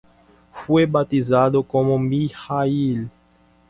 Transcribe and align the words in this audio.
Fue 0.51 0.87
bautizado 0.87 1.61
como 1.61 1.99
Mijaíl. 1.99 3.07